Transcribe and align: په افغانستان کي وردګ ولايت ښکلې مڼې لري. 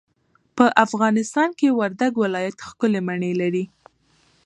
په 0.57 0.65
افغانستان 0.85 1.49
کي 1.59 1.67
وردګ 1.79 2.13
ولايت 2.23 2.55
ښکلې 2.67 3.01
مڼې 3.07 3.31
لري. 3.41 3.65